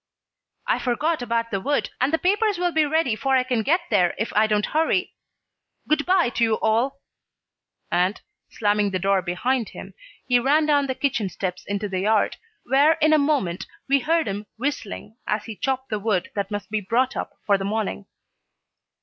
[0.65, 3.81] "I forgot about the wood, and the papers will be ready 'fore I can get
[3.91, 5.13] there if I don't hurry.
[5.87, 7.01] Good by to you all,"
[7.91, 8.19] and,
[8.49, 9.93] slamming the door behind him,
[10.25, 14.27] he ran down the kitchen steps into the yard, where in a moment we heard
[14.27, 18.07] him whistling as he chopped the wood that must be brought up for the morning.